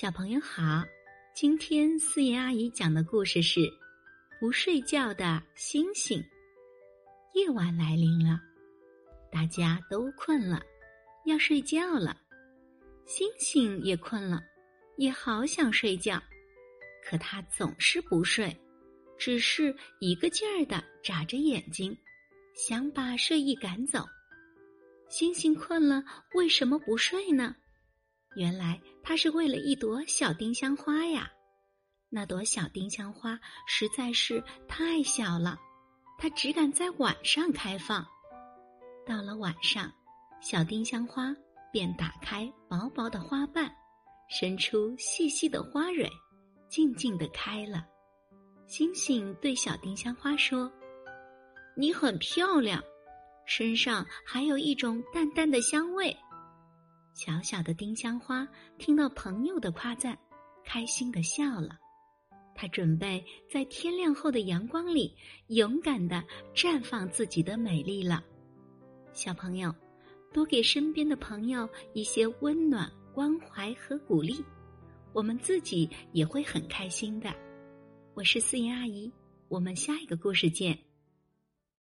[0.00, 0.84] 小朋友好，
[1.34, 3.58] 今天四爷阿姨讲的故事是
[4.38, 6.20] 《不睡觉的星星》。
[7.34, 8.40] 夜晚来临了，
[9.32, 10.62] 大家都困了，
[11.26, 12.16] 要睡觉了。
[13.06, 14.40] 星星也困了，
[14.98, 16.22] 也好想睡觉，
[17.04, 18.56] 可他总是不睡，
[19.18, 21.92] 只是一个劲儿的眨着眼睛，
[22.54, 24.06] 想把睡意赶走。
[25.10, 26.04] 星星困了，
[26.34, 27.56] 为什么不睡呢？
[28.38, 31.28] 原来他是为了一朵小丁香花呀，
[32.08, 35.58] 那朵小丁香花实在是太小了，
[36.16, 38.06] 它只敢在晚上开放。
[39.04, 39.92] 到了晚上，
[40.40, 41.34] 小丁香花
[41.72, 43.68] 便打开薄薄的花瓣，
[44.30, 46.08] 伸出细细的花蕊，
[46.68, 47.84] 静静的开了。
[48.68, 50.70] 星星对小丁香花说
[51.76, 52.80] ：“你很漂亮，
[53.46, 56.16] 身上还有一种淡淡的香味。”
[57.18, 58.46] 小小的丁香花
[58.78, 60.16] 听到朋友的夸赞，
[60.64, 61.76] 开心的笑了。
[62.54, 65.12] 它准备在天亮后的阳光里
[65.48, 66.22] 勇敢的
[66.54, 68.22] 绽放自己的美丽了。
[69.12, 69.74] 小朋友，
[70.32, 74.40] 多给身边的朋友一些温暖、关怀和鼓励，
[75.12, 77.34] 我们自己也会很开心的。
[78.14, 79.12] 我是思妍阿姨，
[79.48, 80.78] 我们下一个故事见。